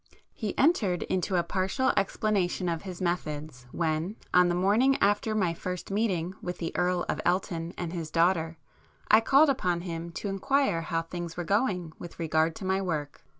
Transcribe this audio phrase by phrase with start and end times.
[0.33, 5.53] He entered into a partial explanation of his methods, when, on the morning after my
[5.53, 8.57] first meeting with the Earl of Elton and his daughter,
[9.11, 13.21] I called upon him to inquire how things were going with regard to my book.